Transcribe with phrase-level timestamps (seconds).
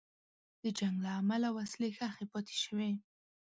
[0.61, 2.91] د جنګ له امله وسلې ښخي پاتې شوې.